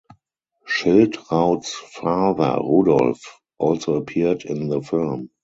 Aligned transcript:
Schildraut's 0.65 1.75
father 1.75 2.57
Rudolf 2.59 3.39
also 3.59 3.97
appeared 3.97 4.45
in 4.45 4.67
the 4.67 4.81
film. 4.81 5.29